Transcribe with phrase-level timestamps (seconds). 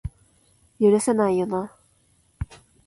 [0.79, 1.71] 許せないよな